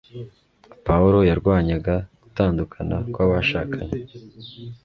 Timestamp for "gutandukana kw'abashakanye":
2.21-3.89